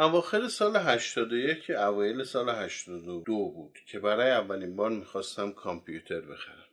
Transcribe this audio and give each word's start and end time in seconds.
اواخر 0.00 0.48
سال 0.48 0.76
81 0.76 1.62
که 1.62 1.80
اوایل 1.80 2.24
سال 2.24 2.48
82 2.48 3.32
بود 3.32 3.78
که 3.86 3.98
برای 3.98 4.30
اولین 4.30 4.76
بار 4.76 4.90
می‌خواستم 4.90 5.52
کامپیوتر 5.52 6.20
بخرم. 6.20 6.66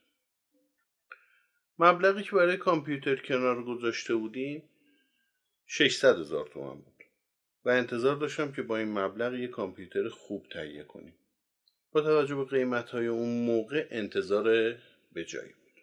مبلغی 1.79 2.23
که 2.23 2.31
برای 2.31 2.57
کامپیوتر 2.57 3.15
کنار 3.15 3.63
گذاشته 3.63 4.15
بودیم 4.15 4.63
600 5.65 6.19
هزار 6.19 6.47
تومن 6.53 6.75
بود. 6.75 7.03
و 7.65 7.69
انتظار 7.69 8.15
داشتم 8.15 8.51
که 8.51 8.61
با 8.61 8.77
این 8.77 8.99
مبلغ 8.99 9.33
یک 9.33 9.49
کامپیوتر 9.49 10.09
خوب 10.09 10.45
تهیه 10.53 10.83
کنیم. 10.83 11.15
با 11.91 12.01
توجه 12.01 12.35
به 12.35 12.45
قیمت 12.45 12.89
های 12.89 13.07
اون 13.07 13.45
موقع 13.45 13.87
انتظار 13.91 14.43
به 15.13 15.25
جایی 15.25 15.53
بود. 15.53 15.81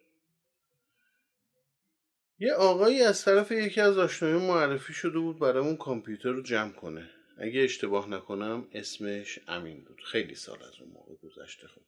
یه 2.38 2.52
آقایی 2.52 3.02
از 3.02 3.24
طرف 3.24 3.52
یکی 3.52 3.80
از 3.80 3.98
آشنایان 3.98 4.42
معرفی 4.42 4.92
شده 4.92 5.18
بود 5.18 5.38
برامون 5.38 5.76
کامپیوتر 5.76 6.29
رو 6.29 6.42
جمع 6.42 6.72
کنه. 6.72 7.14
اگه 7.39 7.61
اشتباه 7.61 8.09
نکنم 8.09 8.69
اسمش 8.73 9.39
امین 9.49 9.85
بود. 9.85 10.00
خیلی 10.04 10.35
سال 10.35 10.63
از 10.63 10.81
اون 10.81 10.90
موقع 10.90 11.14
گذشته 11.14 11.68
خود 11.68 11.85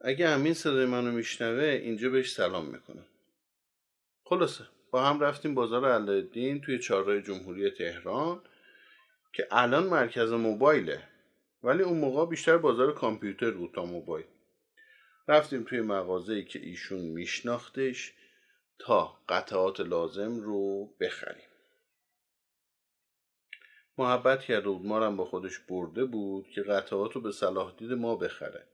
اگه 0.00 0.28
امین 0.28 0.54
صدای 0.54 0.86
منو 0.86 1.12
میشنوه 1.12 1.64
اینجا 1.64 2.10
بهش 2.10 2.32
سلام 2.32 2.66
می‌کنم. 2.66 3.06
خلاصه 4.24 4.64
با 4.90 5.04
هم 5.04 5.20
رفتیم 5.20 5.54
بازار 5.54 5.92
علالدین 5.92 6.60
توی 6.60 6.78
چهارراه 6.78 7.20
جمهوری 7.20 7.70
تهران 7.70 8.42
که 9.32 9.48
الان 9.50 9.86
مرکز 9.86 10.32
موبایله. 10.32 11.02
ولی 11.62 11.82
اون 11.82 11.98
موقع 11.98 12.26
بیشتر 12.26 12.56
بازار 12.56 12.94
کامپیوتر 12.94 13.50
بود 13.50 13.74
تا 13.74 13.84
موبایل. 13.84 14.26
رفتیم 15.28 15.64
توی 15.64 15.80
مغازه‌ای 15.80 16.44
که 16.44 16.58
ایشون 16.58 17.00
میشناختش 17.00 18.12
تا 18.78 19.18
قطعات 19.28 19.80
لازم 19.80 20.40
رو 20.40 20.86
بخریم. 21.00 21.47
محبت 23.98 24.40
کرده 24.40 24.68
بود 24.68 24.86
ما 24.86 25.10
با 25.10 25.24
خودش 25.24 25.58
برده 25.58 26.04
بود 26.04 26.48
که 26.48 26.62
قطعات 26.62 27.12
رو 27.12 27.20
به 27.20 27.32
صلاح 27.32 27.72
دید 27.76 27.92
ما 27.92 28.16
بخره. 28.16 28.66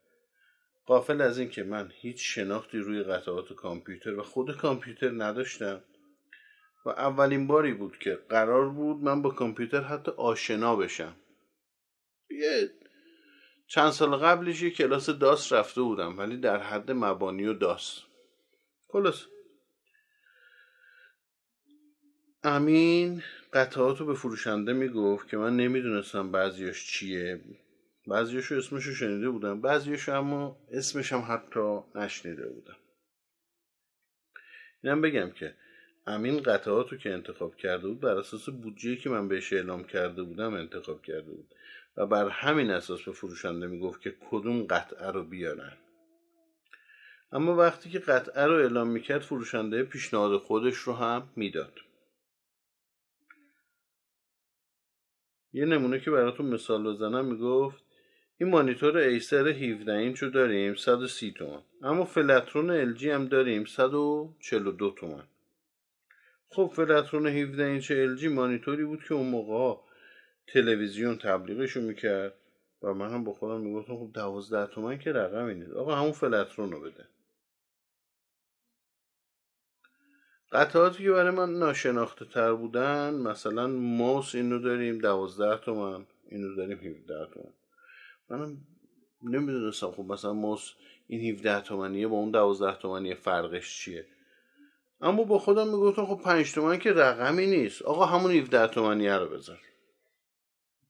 قافل 0.87 1.21
از 1.21 1.39
این 1.39 1.51
که 1.51 1.63
من 1.63 1.91
هیچ 1.95 2.17
شناختی 2.35 2.79
روی 2.79 3.03
قطعات 3.03 3.53
کامپیوتر 3.53 4.15
و 4.15 4.23
خود 4.23 4.57
کامپیوتر 4.57 5.11
نداشتم 5.11 5.85
و 6.87 6.89
اولین 6.89 7.47
باری 7.47 7.75
بود 7.75 7.99
که 7.99 8.19
قرار 8.29 8.69
بود 8.69 8.97
من 8.97 9.23
با 9.23 9.31
کامپیوتر 9.31 9.81
حتی 9.81 10.11
آشنا 10.11 10.77
بشم. 10.77 11.17
یه 12.31 12.71
چند 13.67 13.91
سال 13.91 14.17
قبلش 14.17 14.63
یه 14.63 14.71
کلاس 14.71 15.11
داس 15.11 15.53
رفته 15.53 15.83
بودم 15.83 16.19
ولی 16.19 16.37
در 16.37 16.59
حد 16.59 16.91
مبانی 16.91 17.47
و 17.47 17.53
داس. 17.53 18.03
خلاص 18.89 19.27
امین 22.47 23.23
قطعات 23.53 24.01
رو 24.01 24.07
به 24.07 24.15
فروشنده 24.15 24.73
می‌گفت 24.73 25.29
که 25.29 25.37
من 25.37 25.57
نمی‌دونستم 25.57 26.31
بعضیاش 26.33 26.87
چیه. 26.87 27.41
بعضیاش 28.07 28.47
رو 28.47 28.59
اسمش 28.59 28.85
رو 28.85 28.95
شنیده 28.95 29.31
بودم. 29.31 29.61
بعضیاش 29.61 30.09
اما 30.09 30.57
اسمش 30.73 31.13
هم 31.13 31.25
حتی 31.29 31.79
نشنیده 31.95 32.49
بودم. 32.49 32.77
اینم 34.83 35.01
بگم 35.01 35.31
که 35.31 35.55
امین 36.07 36.43
قطعات 36.43 36.93
رو 36.93 36.99
که 36.99 37.13
انتخاب 37.13 37.57
کرده 37.57 37.89
بود 37.89 38.01
بر 38.01 38.17
اساس 38.17 38.49
بودجه 38.49 38.97
که 38.97 39.11
من 39.11 39.29
بهش 39.29 39.53
اعلام 39.53 39.85
کرده 39.85 40.23
بودم 40.23 40.55
انتخاب 40.55 41.03
کرده 41.03 41.31
بود. 41.31 41.55
و 41.97 42.07
بر 42.07 42.29
همین 42.29 42.71
اساس 42.71 43.03
به 43.03 43.13
فروشنده 43.13 43.67
می‌گفت 43.67 44.01
که 44.01 44.15
کدوم 44.31 44.63
قطعه 44.63 45.11
رو 45.11 45.25
بیارن. 45.25 45.73
اما 47.33 47.57
وقتی 47.57 47.91
که 47.91 47.99
قطعه 47.99 48.45
رو 48.45 48.55
اعلام 48.55 48.89
می‌کرد 48.89 49.23
فروشنده 49.23 49.83
پیشنهاد 49.83 50.41
خودش 50.41 50.77
رو 50.77 50.93
هم 50.93 51.29
می‌داد. 51.37 51.73
یه 55.55 55.65
نمونه 55.65 56.01
که 56.01 56.11
براتون 56.11 56.47
مثال 56.47 56.95
بزنم 56.95 57.25
می‌گفت 57.25 57.85
این 58.41 58.49
مانیتور 58.49 58.97
ایسر 58.97 59.49
17 59.49 59.93
اینچ 59.93 60.23
رو 60.23 60.31
داریم 60.31 60.75
130 60.75 61.33
تومن 61.33 61.63
اما 61.83 62.05
فلترون 62.05 62.95
LG 62.95 63.05
هم 63.05 63.29
داریم 63.29 63.65
142 63.65 64.91
تومن 64.91 65.23
خب 66.49 66.73
فلترون 66.77 67.27
17 67.27 67.65
اینچ 67.65 67.93
LG 67.93 68.25
مانیتوری 68.25 68.85
بود 68.85 69.05
که 69.05 69.15
اون 69.15 69.27
موقع 69.27 69.81
تلویزیون 70.47 71.19
تبلیغشو 71.19 71.81
می‌کرد 71.81 72.35
و 72.83 72.95
من 72.95 73.11
هم 73.11 73.25
با 73.25 73.33
خودم 73.33 73.61
می‌گفتم 73.61 73.97
خب 73.97 74.11
12 74.15 74.75
تومن 74.75 74.99
که 74.99 75.13
رقمی 75.13 75.55
نیست 75.55 75.73
آقا 75.73 75.95
همون 75.95 76.13
فلترون 76.13 76.73
رو 76.73 76.81
بده. 76.81 77.05
قطعاتی 80.55 81.03
که 81.03 81.11
برای 81.11 81.31
من 81.31 81.59
ناشناخته 81.59 82.25
تر 82.25 82.53
بودن 82.53 83.15
مثلا 83.15 83.67
ماوس 83.67 84.35
اینو 84.35 84.59
داریم 84.59 84.99
12 84.99 85.65
تومن 85.65 86.07
اینو 86.31 86.55
داریم 86.57 86.79
17 86.79 87.27
تومن. 87.35 87.53
منم 88.31 88.57
نمی‌دونستم 89.23 89.91
خب 89.91 90.03
مثلا 90.03 90.33
ماوس 90.33 90.73
این 91.07 91.35
17 91.35 91.61
تومنیه 91.61 92.09
با 92.09 92.17
اون 92.17 92.31
12 92.31 92.79
تومنیه 92.79 93.15
فرقش 93.15 93.79
چیه؟ 93.79 94.07
اما 95.01 95.25
با 95.25 95.39
خودم 95.39 95.69
می‌گفتم 95.69 96.07
خب 96.07 96.21
5 96.25 96.55
تومن 96.55 96.79
که 96.79 96.93
رقمی 96.93 97.47
نیست. 97.47 97.83
آقا 97.83 98.05
همون 98.05 98.31
17 98.31 98.67
تومنیه 98.67 99.17
رو 99.17 99.29
بذار. 99.29 99.61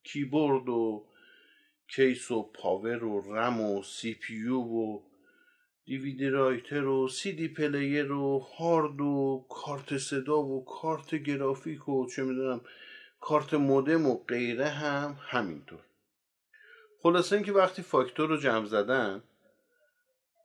کیبورد 0.02 0.68
و 0.68 1.06
کیس 1.88 2.30
و 2.30 2.42
پاور 2.42 3.04
و 3.04 3.34
رم 3.34 3.60
و 3.60 3.82
CPU 3.82 4.48
و 4.48 5.00
DVD 5.86 6.28
writer 6.28 6.84
و 6.84 7.08
CD 7.08 7.48
player 7.48 8.12
و 8.12 8.38
هارد 8.38 9.00
و 9.00 9.46
کارت 9.48 9.98
صدا 9.98 10.42
و 10.42 10.64
کارت 10.64 11.14
گرافیک 11.14 11.88
و 11.88 12.06
چه 12.06 12.22
می‌دونم 12.22 12.60
کارت 13.20 13.54
مودم 13.54 14.06
و 14.06 14.24
غیره 14.24 14.68
هم 14.68 15.18
همینطور. 15.20 15.80
خلاصه 17.02 17.36
اینکه 17.36 17.52
وقتی 17.52 17.82
فاکتور 17.82 18.28
رو 18.28 18.36
جمع 18.36 18.66
زدن 18.66 19.22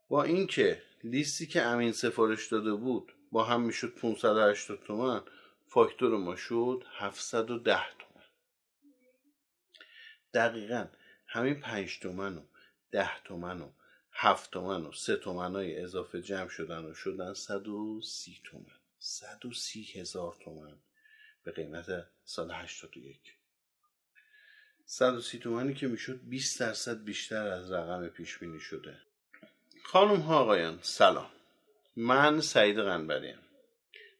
با 0.09 0.23
اینکه 0.23 0.81
لیستی 1.03 1.47
که 1.47 1.61
امین 1.61 1.91
سفارش 1.91 2.47
داده 2.47 2.73
بود 2.73 3.13
با 3.31 3.43
هم 3.43 3.61
می‌شد 3.61 3.95
580 3.95 4.83
تومن 4.83 5.21
فاکتور 5.67 6.17
ما 6.17 6.35
شد 6.35 6.83
710 6.97 7.79
تومن. 7.99 8.25
دقیقا 10.33 10.85
همین 11.27 11.59
5 11.59 11.99
تومن 11.99 12.37
و 12.37 12.41
10 12.91 13.09
تومن 13.23 13.61
و 13.61 13.69
7 14.21 14.51
تومن 14.51 14.85
و 14.85 14.91
3 14.91 15.15
تومن 15.15 15.55
های 15.55 15.81
اضافه 15.81 16.21
جمع 16.21 16.47
شدن 16.47 16.85
و 16.85 16.93
شدن 16.93 17.33
130 17.33 18.41
تومن. 18.43 18.65
130 18.99 19.99
هزار 19.99 20.35
تومن 20.43 20.77
به 21.43 21.51
قیمت 21.51 22.05
سال 22.25 22.51
81 22.51 23.17
130 24.85 25.39
تومنی 25.39 25.73
که 25.73 25.87
می‌شد 25.87 26.19
20 26.23 26.59
درصد 26.59 27.03
بیشتر 27.03 27.47
از 27.47 27.71
رقم 27.71 28.07
پیش 28.07 28.37
بینی 28.37 28.59
شده. 28.59 28.97
خانم 29.83 30.19
ها 30.19 30.39
آقایان 30.39 30.79
سلام. 30.81 31.31
من 31.95 32.41
سعید 32.41 32.79
قنبریم 32.79 33.39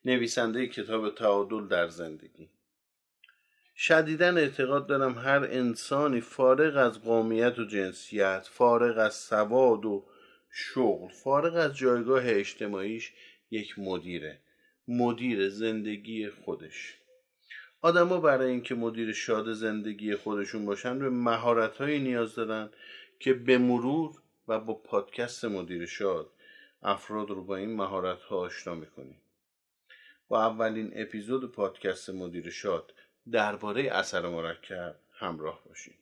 نویسنده 0.06 0.68
کتاب 0.68 1.16
تعادل 1.16 1.68
در 1.68 1.88
زندگی. 1.88 2.50
شدیدا 3.82 4.36
اعتقاد 4.36 4.88
دارم 4.88 5.18
هر 5.18 5.48
انسانی 5.52 6.22
فارغ 6.22 6.78
از 6.78 7.02
قومیت 7.02 7.60
و 7.60 7.66
جنسیت 7.66 8.48
فارغ 8.52 8.98
از 8.98 9.14
سواد 9.14 9.86
و 9.86 10.06
شغل 10.52 11.08
فارغ 11.08 11.56
از 11.56 11.78
جایگاه 11.78 12.24
اجتماعیش 12.26 13.14
یک 13.52 13.80
مدیره. 13.80 14.40
مدیر 14.88 15.50
زندگی 15.50 16.30
خودش. 16.30 16.98
آدما 17.82 18.20
برای 18.20 18.52
اینکه 18.52 18.76
مدیر 18.76 19.14
شاد 19.14 19.54
زندگی 19.54 20.16
خودشون 20.16 20.66
باشن 20.66 21.00
به 21.00 21.10
مهارت 21.10 21.82
نیاز 21.82 22.36
دارن 22.36 22.70
که 23.20 23.34
به 23.34 23.58
مرور 23.58 24.22
و 24.48 24.60
با 24.60 24.74
پادکست 24.74 25.46
مدیر 25.46 25.86
شاد 25.86 26.30
افراد 26.84 27.30
رو 27.30 27.44
با 27.44 27.56
این 27.56 27.76
مهارت 27.76 28.22
ها 28.22 28.38
آشنا 28.38 28.76
می‌کنیم. 28.76 29.22
با 30.28 30.46
اولین 30.46 30.92
اپیزود 30.96 31.52
پادکست 31.52 32.10
مدیر 32.10 32.50
شاد 32.50 32.94
درباره 33.32 33.82
اثر 33.82 34.30
مرکب 34.30 34.96
همراه 35.14 35.64
باشیم. 35.66 35.94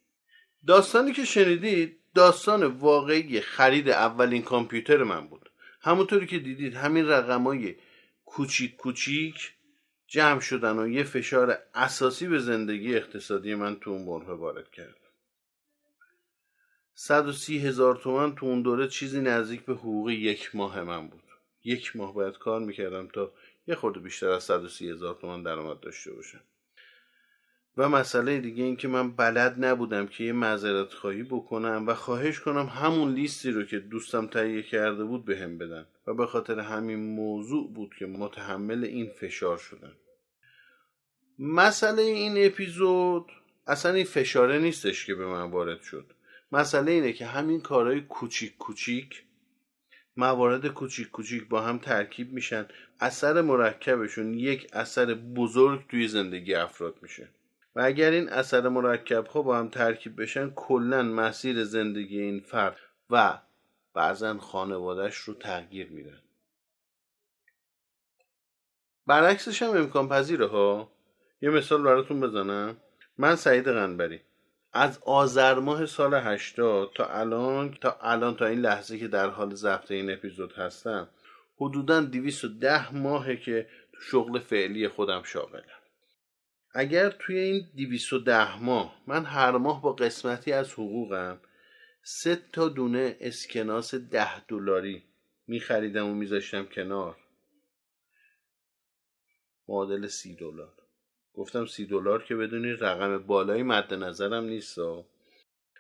داستانی 0.68 1.14
که 1.14 1.26
شنیدید 1.26 2.00
داستان 2.16 2.64
واقعی 2.64 3.42
خرید 3.42 3.90
اولین 3.90 4.42
کامپیوتر 4.44 5.04
من 5.04 5.28
بود. 5.28 5.50
همونطوری 5.82 6.28
که 6.28 6.40
دیدید 6.40 6.76
همین 6.76 7.08
رقمای 7.08 7.76
کوچیک 8.26 8.76
کوچیک 8.76 9.54
جمع 10.08 10.40
شدن 10.40 10.80
و 10.80 10.88
یه 10.88 11.04
فشار 11.04 11.60
اساسی 11.76 12.28
به 12.28 12.40
زندگی 12.40 12.96
اقتصادی 12.96 13.56
من 13.56 13.76
تو 13.76 13.90
اون 13.90 14.06
بره 14.06 14.34
وارد 14.34 14.72
کرد. 14.72 14.96
130 16.94 17.60
هزار 17.60 17.96
تومن 17.96 18.36
تو 18.36 18.46
اون 18.46 18.62
دوره 18.62 18.88
چیزی 18.88 19.22
نزدیک 19.22 19.66
به 19.66 19.74
حقوق 19.74 20.10
یک 20.10 20.56
ماه 20.56 20.84
من 20.84 21.08
بود. 21.08 21.24
یک 21.64 21.96
ماه 21.96 22.14
باید 22.14 22.38
کار 22.38 22.60
می‌کردم 22.60 23.08
تا 23.08 23.34
یه 23.68 23.76
خورده 23.76 24.00
بیشتر 24.00 24.30
از 24.30 24.44
130 24.44 24.90
هزار 24.90 25.18
تومن 25.22 25.44
درآمد 25.44 25.80
داشته 25.80 26.14
باشم. 26.14 26.42
و 27.78 27.90
مسئله 27.90 28.40
دیگه 28.40 28.64
این 28.64 28.76
که 28.76 28.88
من 28.88 29.12
بلد 29.12 29.66
نبودم 29.66 30.08
که 30.08 30.24
یه 30.24 30.34
معذرت 30.34 30.94
خواهی 30.94 31.24
بکنم 31.24 31.84
و 31.88 31.94
خواهش 31.94 32.40
کنم 32.40 32.66
همون 32.66 33.14
لیستی 33.14 33.52
رو 33.52 33.64
که 33.64 33.80
دوستم 33.80 34.28
تهیه 34.28 34.64
کرده 34.64 35.04
بود 35.04 35.26
به 35.26 35.38
هم 35.38 35.58
بدن 35.58 35.86
و 36.08 36.14
به 36.14 36.26
خاطر 36.26 36.60
همین 36.60 37.00
موضوع 37.00 37.74
بود 37.74 37.96
که 38.00 38.06
متحمل 38.06 38.84
این 38.84 39.10
فشار 39.10 39.58
شدم 39.58 39.94
مسئله 41.40 42.02
این 42.02 42.46
اپیزود 42.46 43.32
اصلا 43.68 43.94
این 43.94 44.06
فشاره 44.06 44.60
نیستش 44.60 45.06
که 45.06 45.16
به 45.16 45.26
من 45.26 45.52
وارد 45.52 45.82
شد. 45.82 46.14
مسئله 46.52 46.92
اینه 46.92 47.14
که 47.14 47.26
همین 47.26 47.62
کارهای 47.62 48.02
کوچیک 48.02 48.58
کوچیک 48.58 49.24
موارد 50.18 50.68
کوچیک 50.68 51.12
کوچیک 51.12 51.48
با 51.48 51.62
هم 51.62 51.78
ترکیب 51.78 52.34
میشن 52.34 52.66
اثر 53.00 53.42
مرکبشون 53.42 54.34
یک 54.34 54.68
اثر 54.74 55.14
بزرگ 55.14 55.88
توی 55.90 56.08
زندگی 56.08 56.54
افراد 56.54 56.96
میشه. 57.02 57.30
و 57.78 57.82
اگر 57.86 58.12
این 58.12 58.30
اثر 58.30 58.68
مرکب 58.70 59.28
ها 59.28 59.42
با 59.42 59.58
هم 59.58 59.70
ترکیب 59.70 60.22
بشن 60.22 60.50
کلا 60.50 61.04
مسیر 61.04 61.64
زندگی 61.64 62.22
این 62.22 62.40
فرد 62.40 62.78
و 63.10 63.40
بعضا 63.94 64.38
خانوادهش 64.38 65.16
رو 65.16 65.34
تغییر 65.34 65.90
میدن. 65.90 66.22
برعکسش 69.08 69.62
هم 69.62 69.70
امکان 69.70 70.10
پذیره 70.10 70.48
ها؟ 70.48 70.92
یه 71.42 71.50
مثال 71.50 71.84
براتون 71.84 72.20
بزنم. 72.20 72.78
من 73.18 73.36
سعید 73.36 73.72
غنبری. 73.72 74.22
از 74.74 75.00
آذر 75.06 75.60
ماه 75.60 75.86
سال 75.86 76.14
80 76.14 76.92
تا 76.96 77.06
الان 77.06 77.78
تا 77.82 77.98
الان 78.02 78.36
تا 78.36 78.46
این 78.46 78.60
لحظه 78.60 79.00
که 79.00 79.08
در 79.08 79.30
حال 79.30 79.56
ضبط 79.56 79.92
این 79.92 80.12
اپیزود 80.12 80.54
هستم 80.54 81.08
حدودا 81.58 82.02
210 82.02 82.96
ماهه 82.96 83.36
که 83.36 83.70
شغل 84.02 84.40
فعلی 84.40 84.88
خودم 84.88 85.24
شاغلم. 85.24 85.77
اگر 86.80 87.10
توی 87.10 87.38
این 87.38 87.68
210 87.78 88.64
ماه 88.64 89.02
من 89.08 89.26
هر 89.26 89.52
ماه 89.52 89.82
با 89.82 89.94
قسمتی 89.94 90.52
از 90.52 90.74
حقوقم 90.74 91.40
سه 92.04 92.40
تا 92.54 92.70
دونه 92.70 93.18
اسکناس 93.20 93.96
ده 93.96 94.46
دلاری 94.46 95.04
میخریدم 95.48 96.08
و 96.08 96.14
میذاشتم 96.14 96.66
کنار. 96.66 97.18
معادل 99.68 100.08
سی 100.08 100.36
دلار. 100.36 100.74
گفتم 101.34 101.66
سی 101.66 101.86
دلار 101.86 102.24
که 102.24 102.36
بدونی 102.36 102.72
رقم 102.72 103.18
بالایی 103.18 103.64
مد 103.64 103.94
نظرم 103.94 104.44
نیست 104.44 104.80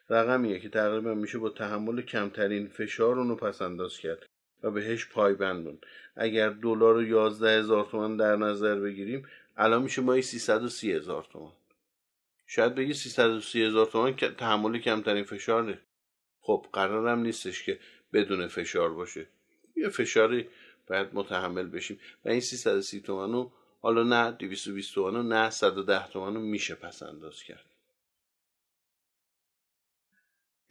رقمیه 0.09 0.59
که 0.59 0.69
تقریبا 0.69 1.13
میشه 1.13 1.37
با 1.37 1.49
تحمل 1.49 2.01
کمترین 2.01 2.67
فشار 2.67 3.19
اونو 3.19 3.35
پس 3.35 3.61
انداز 3.61 3.97
کرد 3.97 4.25
و 4.63 4.71
بهش 4.71 5.09
پایبند 5.09 5.85
اگر 6.15 6.49
دلار 6.49 6.93
رو 6.93 7.03
یازده 7.03 7.59
هزار 7.59 7.87
تومن 7.91 8.17
در 8.17 8.35
نظر 8.35 8.75
بگیریم 8.75 9.27
الان 9.57 9.83
میشه 9.83 10.01
مایی 10.01 10.21
سی 10.21 10.91
هزار 10.91 11.27
تومن 11.31 11.51
شاید 12.45 12.75
بگی 12.75 12.93
سی 12.93 13.63
هزار 13.63 13.85
تومن 13.85 14.15
که 14.15 14.29
تحمل 14.29 14.79
کمترین 14.79 15.23
فشار 15.23 15.63
نیست 15.63 15.81
خب 16.41 16.65
قرارم 16.73 17.19
نیستش 17.19 17.63
که 17.63 17.79
بدون 18.13 18.47
فشار 18.47 18.93
باشه. 18.93 19.27
یه 19.75 19.89
فشاری 19.89 20.49
باید 20.87 21.07
متحمل 21.13 21.67
بشیم. 21.67 21.99
و 22.25 22.29
این 22.29 22.39
330 22.39 23.01
تومن 23.01 23.33
رو 23.33 23.51
حالا 23.81 24.03
نه 24.03 24.31
220 24.31 24.95
تومن 24.95 25.15
رو 25.15 25.23
نه 25.23 25.49
110 25.49 26.07
تومن 26.07 26.35
رو 26.35 26.41
میشه 26.41 26.75
پس 26.75 27.03
انداز 27.03 27.43
کرد. 27.43 27.65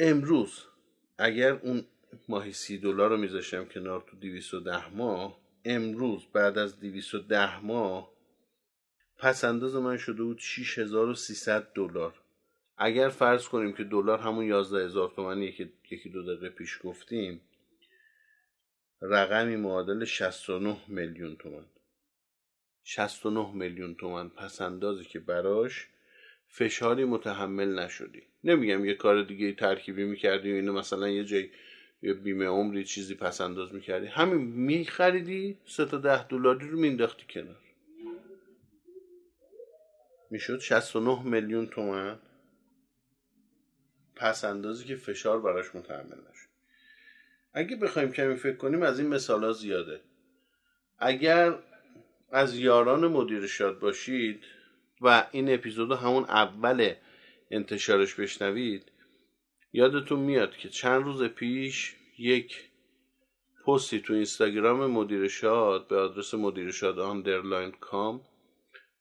امروز 0.01 0.65
اگر 1.19 1.53
اون 1.53 1.85
ماهی 2.29 2.53
سی 2.53 2.79
دلار 2.79 3.11
رو 3.11 3.17
میذاشتم 3.17 3.65
کنار 3.65 4.05
تو 4.11 4.17
210 4.17 4.89
ماه 4.89 5.41
امروز 5.65 6.27
بعد 6.33 6.59
از 6.59 6.81
210 6.81 7.61
ماه 7.61 8.16
پس 9.19 9.45
انداز 9.45 9.77
من 9.77 9.97
شده 9.97 10.23
بود 10.23 10.39
6300 10.41 11.73
دلار. 11.75 12.15
اگر 12.79 13.09
فرض 13.09 13.49
کنیم 13.49 13.73
که 13.73 13.85
دلار 13.85 14.19
همون 14.19 14.45
11 14.45 14.85
هزار 14.85 15.13
تومنیه 15.17 15.53
که 15.53 15.69
یکی 15.91 16.09
دو 16.09 16.23
دقیقه 16.23 16.49
پیش 16.49 16.79
گفتیم 16.85 17.41
رقمی 19.03 19.57
معادل 19.57 20.05
69 20.05 20.77
میلیون 20.89 21.37
تومن 21.37 21.65
69 22.85 23.53
میلیون 23.55 23.95
تومن 23.95 24.29
پس 24.29 24.61
اندازی 24.61 25.05
که 25.05 25.19
براش 25.19 25.87
فشاری 26.49 27.05
متحمل 27.05 27.79
نشدی. 27.79 28.23
نمیگم 28.45 28.85
یه 28.85 28.95
کار 28.95 29.23
دیگه 29.23 29.53
ترکیبی 29.53 30.05
می‌کردی 30.05 30.53
و 30.53 30.55
اینو 30.55 30.73
مثلا 30.73 31.09
یه 31.09 31.25
جای 31.25 31.51
یه 32.03 32.15
بیمه 32.15 32.47
عمری 32.47 32.85
چیزی 32.85 33.15
پس 33.15 33.41
انداز 33.41 33.75
می‌کردی. 33.75 34.07
همین 34.07 34.41
میخریدی 34.41 35.59
سه 35.67 35.85
تا 35.85 35.97
ده 35.97 36.29
دلاری 36.29 36.69
رو 36.69 36.79
مینداختی 36.79 37.25
کنار. 37.31 37.66
می‌شد. 40.31 40.59
69 40.59 41.23
میلیون 41.23 41.67
تومن 41.67 42.19
پس 44.17 44.45
اندازی 44.45 44.85
که 44.85 44.97
فشار 44.97 45.41
براش 45.41 45.75
متحمل 45.75 46.19
نشد. 46.31 46.49
اگه 47.53 47.77
بخوایم 47.77 48.13
کمی 48.13 48.37
فکر 48.37 48.57
کنیم 48.57 48.83
از 48.83 48.99
این 48.99 49.09
مثال 49.09 49.45
ها 49.45 49.53
زیاده. 49.53 50.01
اگر 50.99 51.55
از 52.33 52.57
یاران 52.57 53.07
مدیر 53.07 53.47
شاد 53.47 53.79
باشید 53.79 54.45
و 55.01 55.27
این 55.31 55.55
اپیزود 55.55 55.93
همون 55.93 56.25
اول 56.25 56.95
انتشارش 57.51 58.15
بشنوید 58.15 58.93
یادتون 59.73 60.19
میاد 60.19 60.57
که 60.57 60.69
چند 60.69 61.03
روز 61.05 61.23
پیش 61.23 61.97
یک 62.19 62.71
پستی 63.67 64.01
تو 64.01 64.13
اینستاگرام 64.13 64.87
مدیر 64.91 65.29
شاد 65.29 65.89
به 65.89 65.97
آدرس 65.97 66.35
مدیر 66.35 66.71
شاد 66.71 66.99
underline 66.99 67.71
com 67.71 68.21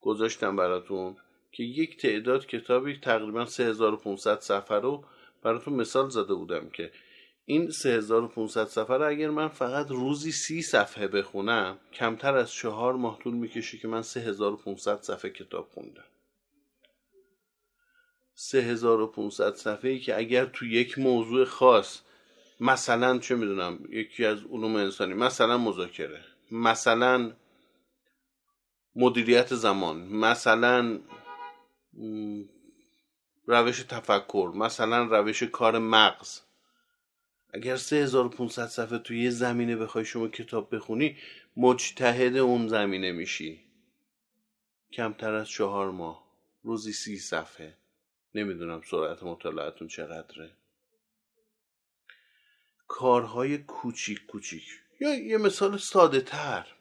گذاشتم 0.06 0.56
براتون 0.56 1.16
که 1.52 1.64
یک 1.64 1.98
تعداد 1.98 2.46
کتابی 2.46 3.00
تقریبا 3.00 3.46
3500 3.46 4.40
صفحه 4.40 4.78
رو 4.78 5.04
براتون 5.44 5.74
مثال 5.74 6.10
زده 6.10 6.34
بودم 6.34 6.70
که 6.70 6.92
این 7.46 7.70
3500 7.72 8.66
صفحه 8.66 8.98
رو 8.98 9.08
اگر 9.08 9.30
من 9.30 9.48
فقط 9.48 9.88
روزی 9.92 10.32
سی 10.32 10.62
صفحه 10.62 11.08
بخونم 11.08 11.80
کمتر 11.94 12.36
از 12.38 12.52
چهار 12.52 12.94
ماه 12.94 13.20
طول 13.20 13.34
می‌کشه 13.34 13.78
که 13.78 13.88
من 13.88 14.02
3500 14.02 15.02
صفحه 15.02 15.32
کتاب 15.32 15.70
خوندم. 15.74 16.04
3500 18.34 19.56
صفحه 19.56 19.92
ای 19.92 20.00
که 20.00 20.18
اگر 20.18 20.46
تو 20.46 20.66
یک 20.66 21.00
موضوع 21.00 21.46
خاص 21.46 22.02
مثلا 22.60 23.18
چه 23.18 23.36
می‌دونم 23.36 23.80
یکی 23.90 24.26
از 24.26 24.40
علوم 24.52 24.76
انسانی 24.76 25.14
مثلا 25.14 25.58
مذاکره 25.58 26.22
مثلا 26.52 27.34
مدیریت 28.96 29.56
زمان. 29.56 29.98
مثلا 29.98 31.00
روش 33.48 33.84
تفکر 33.84 34.52
مثلا 34.56 35.04
روش 35.04 35.44
کار 35.44 35.80
مغز. 35.80 36.42
اگر 37.54 37.76
3500 37.76 38.66
صفحه 38.68 38.98
توی 38.98 39.24
یه 39.24 39.30
زمینه 39.30 39.76
بخوای 39.76 40.06
شما 40.06 40.28
کتاب 40.28 40.76
بخونی 40.76 41.18
مجتهد 41.58 42.38
اون 42.38 42.68
زمینه 42.68 43.12
میشی. 43.12 43.62
کمتر 44.94 45.34
از 45.34 45.50
چهار 45.50 45.92
ماه. 45.92 46.26
روزی 46.64 46.94
سی 46.94 47.18
صفحه. 47.18 47.78
نمی‌دونم 48.36 48.82
سرعت 48.92 49.24
مطالعتون 49.24 49.88
چقدره. 49.88 50.52
کارهای 52.88 53.58
کوچیک 53.58 54.26
کوچیک. 54.26 54.64
یا 55.00 55.14
یه 55.14 55.38
مثال 55.38 55.78
ساده 55.78 56.22
تر 56.22 56.75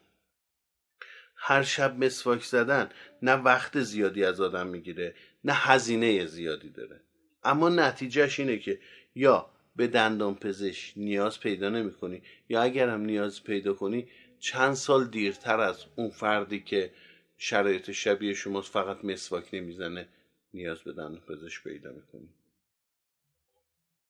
هر 1.47 1.63
شب 1.63 2.05
مسواک 2.05 2.45
زدن 2.45 2.89
نه 3.23 3.33
وقت 3.33 3.81
زیادی 3.81 4.25
از 4.25 4.41
آدم 4.41 4.67
می‌گیره 4.67 5.15
نه 5.45 5.53
هزینه 5.53 6.27
زیادی 6.27 6.71
داره. 6.71 7.01
اما 7.43 7.69
نتیجهش 7.69 8.41
اینه 8.41 8.59
که 8.59 8.79
یا 9.15 9.51
به 9.77 9.87
دندان 9.87 10.35
پزشک 10.35 10.93
نیاز 10.97 11.41
پیدا 11.41 11.69
نمی 11.69 11.93
کنی 11.93 12.23
یا 12.49 12.63
اگر 12.63 12.89
هم 12.89 13.01
نیاز 13.01 13.45
پیدا 13.45 13.75
کنی 13.75 14.09
چند 14.41 14.75
سال 14.75 15.07
دیرتر 15.07 15.61
از 15.61 15.85
اون 15.97 16.11
فردی 16.11 16.61
که 16.61 16.93
شرایط 17.39 17.91
شبیه 17.91 18.35
شماست 18.35 18.73
فقط 18.73 19.05
مسواک 19.05 19.55
نمی‌زنه 19.55 20.09
نیاز 20.55 20.79
به 20.79 20.93
دندان 20.93 21.21
پزشک 21.21 21.63
پیدا 21.63 21.93
می‌کنی. 21.93 22.29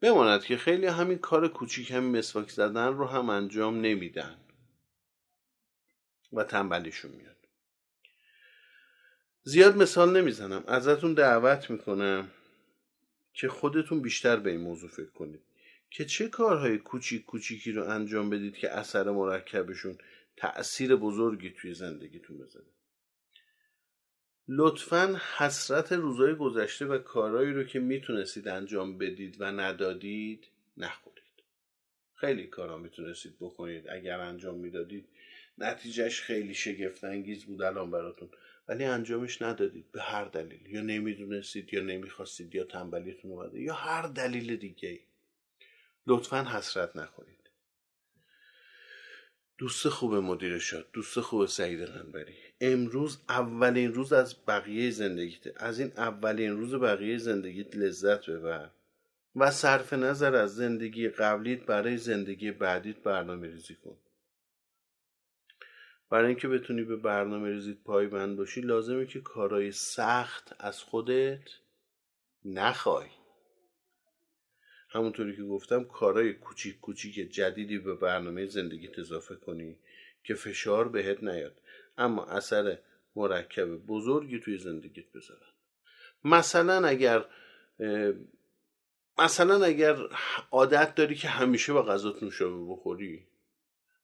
بماند 0.01 0.45
که 0.45 0.57
خیلی 0.57 0.87
همین 0.87 1.19
کار 1.19 1.49
کوچیک 1.49 1.91
همین 1.91 2.19
مسواک 2.19 2.51
زدن 2.51 2.93
رو 2.93 3.07
هم 3.07 3.31
انجام 3.31 3.81
نمیدن. 3.81 4.37
و 6.35 6.45
تنبلیشون 6.45 7.11
میاد. 7.11 7.37
زیاد 9.43 9.77
مثال 9.77 10.17
نمی‌زنم. 10.17 10.65
ازتون 10.67 11.15
دعوت 11.15 11.71
می‌کنم 11.71 12.31
که 13.35 13.49
خودتون 13.49 14.03
بیشتر 14.03 14.37
به 14.37 14.51
این 14.51 14.61
موضوع 14.61 14.91
فکر 14.91 15.11
کنید. 15.11 15.41
که 15.91 16.05
چه 16.05 16.29
کارهای 16.29 16.79
کوچیک 16.79 17.25
کوچیکی 17.25 17.73
رو 17.73 17.89
انجام 17.89 18.31
بدید 18.31 18.57
که 18.57 18.71
اثر 18.71 19.11
مرکبشون 19.11 19.99
تأثیر 20.37 20.97
بزرگی 20.97 21.51
توی 21.51 21.75
زندگیتون 21.75 22.39
بذاره. 22.39 22.67
لطفا 24.49 25.21
حسرت 25.37 25.93
روزهای 25.93 26.35
گذشته 26.35 26.87
و 26.87 26.99
کارهایی 26.99 27.53
رو 27.53 27.65
که 27.65 27.79
می‌تونستید 27.79 28.49
انجام 28.49 28.99
بدید 28.99 29.41
و 29.41 29.45
ندادید 29.45 30.47
نخورید. 30.77 31.25
خیلی 32.15 32.47
کارا 32.47 32.79
می‌تونستید 32.79 33.37
بکنید. 33.41 33.89
اگر 33.89 34.21
انجام 34.21 34.59
می‌دادید 34.59 35.09
نتیجهش 35.59 36.21
خیلی 36.21 36.55
شگفت 36.55 37.05
انگیز 37.05 37.45
بود 37.45 37.63
الان 37.63 37.91
براتون. 37.91 38.31
ولی 38.69 38.85
انجامش 38.85 39.43
ندادید 39.43 39.93
به 39.93 40.03
هر 40.03 40.25
دلیل. 40.25 40.67
یا 40.67 40.81
نمی‌دونستید 40.81 41.75
یا 41.75 41.83
نمی‌خواستید 41.83 42.55
یا 42.55 42.65
تنبلیتون 42.65 43.31
اومده 43.31 43.61
یا 43.61 43.75
هر 43.75 44.03
دلیل 44.03 44.57
دیگه 44.57 45.01
لطفا 46.07 46.43
حسرت 46.43 46.97
نکنید. 46.97 47.51
دوست 49.59 49.89
خوب 49.89 50.15
مدیر 50.15 50.59
شد 50.59 50.87
دوست 50.93 51.21
خوب 51.21 51.47
سعید 51.47 51.83
قنبری 51.83 52.37
امروز 52.61 53.19
اولین 53.29 53.95
روز 53.95 54.13
از 54.13 54.37
بقیه 54.47 54.91
زندگیت. 54.91 55.63
از 55.63 55.81
این 55.81 55.93
اولین 55.97 56.57
روز 56.57 56.75
بقیه 56.75 57.19
زندگیت 57.19 57.77
لذت 57.77 58.31
ببر 58.31 58.71
و 59.37 59.51
صرف 59.51 59.93
نظر 59.93 60.35
از 60.35 60.55
زندگی 60.55 61.09
قبلیت 61.09 61.61
برای 61.61 61.97
زندگی 61.97 62.51
بعدیت 62.51 62.97
برنامه 62.97 63.47
ریزی 63.47 63.75
کن. 63.75 63.97
برای 66.11 66.27
اینکه 66.27 66.49
بتونی 66.49 66.83
به 66.83 66.97
برنامه 66.97 67.49
ریزیت 67.49 67.79
پایبند 67.85 68.37
باشی 68.37 68.61
لازمه 68.61 69.07
که 69.07 69.21
کارهای 69.21 69.73
سخت 69.73 70.55
از 70.59 70.83
خودت 70.83 71.49
نخوای. 72.45 73.07
همونطوری 74.89 75.37
که 75.37 75.43
گفتم 75.43 75.85
کارهای 75.85 76.33
کوچیک 76.33 76.81
کوچیک 76.81 77.15
جدیدی 77.15 77.79
به 77.79 77.95
برنامه 77.95 78.47
زندگیت 78.47 78.99
اضافه 78.99 79.35
کنی 79.35 79.79
که 80.25 80.35
فشار 80.35 80.89
بهت 80.89 81.23
نیاد. 81.23 81.61
اما 81.99 82.25
اثر 82.25 82.79
مرکب 83.17 83.65
بزرگی 83.65 84.41
توی 84.41 84.59
زندگیت 84.59 85.13
بذارن. 85.13 85.53
مثلا 86.25 86.89
اگر 86.89 87.25
مثلا 89.19 89.65
اگر 89.65 89.97
عادت 90.51 90.95
داری 90.95 91.15
که 91.15 91.29
همیشه 91.29 91.73
با 91.73 91.83
غذات 91.83 92.23
نوشابه 92.23 92.73
بخوری 92.73 93.27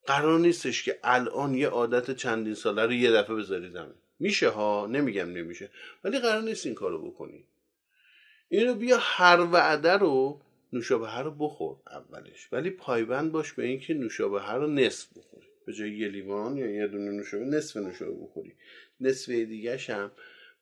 قرار 0.07 0.38
نیستش 0.38 0.83
که 0.83 0.99
الان 1.04 1.54
یه 1.54 1.69
عادت 1.69 2.16
چندین 2.16 2.54
ساله 2.54 2.87
رو 2.87 2.92
یه 2.92 3.11
دفعه 3.11 3.37
بذاری 3.37 3.71
زمین. 3.71 3.95
میشه 4.19 4.49
ها؟ 4.49 4.87
نمیگم 4.87 5.33
نمیشه. 5.33 5.71
ولی 6.04 6.19
قرار 6.19 6.42
نیست 6.42 6.66
این 6.66 6.75
کارو 6.75 7.11
بکنی. 7.11 7.45
اینو 8.49 8.75
بیا 8.75 8.99
هر 9.00 9.40
وعده 9.40 9.92
رو 9.92 10.40
نوشابه 10.73 11.19
رو 11.19 11.30
بخور 11.30 11.76
اولش. 11.87 12.49
ولی 12.52 12.71
پایبند 12.71 13.33
باش 13.33 13.52
به 13.52 13.64
اینکه 13.64 13.95
نوشابه 13.95 14.52
رو 14.52 14.66
نصف 14.66 15.19
بخوری. 15.19 15.47
به 15.66 15.73
جای 15.73 15.99
یه 15.99 16.09
لیوان 16.09 16.57
یا 16.57 16.66
یه 16.66 16.87
دونه 16.87 17.11
نوشابه 17.11 17.45
نصف 17.45 17.76
نوشابه 17.76 18.12
بخوری. 18.23 18.54
نصف 19.00 19.28
دیگه 19.28 19.76
هم 19.76 20.11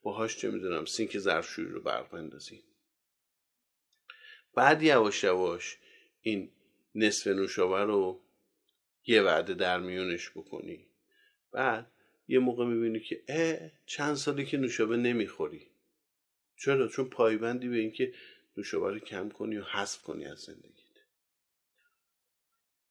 باهاش 0.03 0.37
چه 0.37 0.51
می‌دونم 0.51 0.85
سینک 0.85 1.19
ظرفشویی 1.19 1.69
رو 1.69 1.81
برق 1.81 2.11
بندازی 2.11 2.63
بعد 4.55 4.83
یواش 4.83 5.25
یواش 5.25 5.79
این 6.21 6.51
نصف 6.95 7.27
نوشابه 7.27 7.85
رو 7.85 8.21
یه 9.09 9.23
وعده 9.23 9.55
در 9.55 9.81
میونش 9.81 10.31
بکنی. 10.31 10.87
بعد 11.53 11.91
یه 12.29 12.39
موقع 12.39 12.65
می‌بینی 12.65 13.01
که 13.01 13.23
اه 13.29 13.71
چند 13.87 14.15
سالی 14.15 14.45
که 14.45 14.57
نوشابه 14.57 14.97
نمی‌خوری. 14.97 15.67
چرا؟ 16.57 16.89
چون 16.89 17.05
پایبندی 17.05 17.69
به 17.69 17.77
اینکه 17.77 18.15
نوشابه 18.57 18.91
رو 18.91 18.99
کم 18.99 19.29
کنی 19.29 19.59
و 19.59 19.65
حذف 19.65 20.03
کنی 20.03 20.25
از 20.25 20.39
زندگیت. 20.39 20.75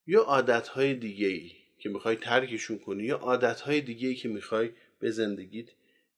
یا 0.07 0.21
عادت 0.21 0.67
های 0.67 0.93
دیگه 0.93 1.27
ای 1.27 1.51
که 1.79 1.89
می‌خوای 1.89 2.15
ترکشون 2.15 2.79
کنی 2.79 3.03
یا 3.03 3.17
عادت 3.17 3.61
های 3.61 3.81
دیگه 3.81 4.07
ای 4.07 4.15
که 4.15 4.29
می‌خوای 4.29 4.71
به 4.99 5.11
زندگیت 5.11 5.67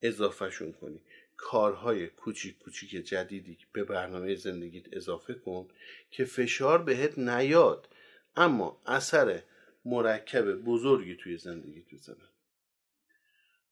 اضافهشون 0.01 0.71
کنی. 0.71 1.01
کارهای 1.37 2.07
کوچیک 2.07 2.59
کوچیک 2.59 2.89
جدیدی 2.89 3.57
به 3.73 3.83
برنامه 3.83 4.35
زندگیت 4.35 4.85
اضافه 4.93 5.33
کن 5.33 5.67
که 6.11 6.25
فشار 6.25 6.83
بهت 6.83 7.17
نیاد. 7.17 7.89
اما 8.35 8.81
اثر 8.85 9.43
مرکب 9.85 10.51
بزرگی 10.51 11.15
توی 11.15 11.37
زندگیت 11.37 11.93
می‌زنن 11.93 12.29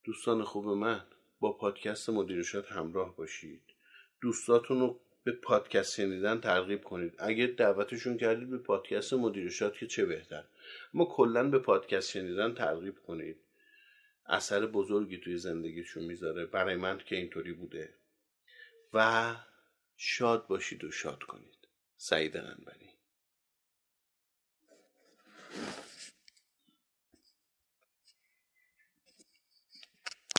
دوستان 0.03 0.43
خوب 0.43 0.65
من 0.67 1.05
با 1.39 1.53
پادکست 1.53 2.09
مدیر 2.09 2.43
شاد 2.43 2.65
همراه 2.65 3.15
باشید. 3.15 3.63
دوستاتون 4.21 4.79
رو 4.79 4.99
به 5.23 5.31
پادکست 5.31 5.95
شنیدن 5.95 6.39
ترغیب 6.41 6.83
کنید. 6.83 7.15
اگه 7.19 7.47
دعوتشون 7.47 8.17
کردید 8.17 8.49
به 8.49 8.57
پادکست 8.57 9.13
مدیر 9.13 9.49
شاد 9.49 9.73
که 9.73 9.87
چه 9.87 10.05
بهتر. 10.05 10.43
اما 10.93 11.05
کلا 11.05 11.49
به 11.49 11.59
پادکست 11.59 12.09
شنیدن 12.09 12.53
ترغیب 12.53 12.99
کنید. 12.99 13.37
اثر 14.25 14.65
بزرگی 14.65 15.17
توی 15.17 15.37
زندگیشون 15.37 16.03
می‌ذاره. 16.03 16.45
برای 16.45 16.75
من 16.75 16.97
که 16.97 17.15
اینطوری 17.15 17.53
بوده. 17.53 17.93
و 18.93 19.35
شاد 19.97 20.47
باشید 20.47 20.83
و 20.83 20.91
شاد 20.91 21.23
کنید. 21.23 21.67
سعید 21.97 22.37
انبری 22.37 22.89